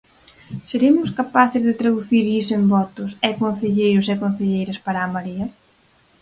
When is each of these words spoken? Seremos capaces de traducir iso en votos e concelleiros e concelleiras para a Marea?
Seremos 0.69 1.09
capaces 1.19 1.63
de 1.67 1.77
traducir 1.81 2.23
iso 2.41 2.53
en 2.59 2.63
votos 2.75 3.11
e 3.27 3.29
concelleiros 3.41 4.07
e 4.13 4.15
concelleiras 4.23 4.81
para 4.85 4.99
a 5.01 5.11
Marea? 5.13 5.47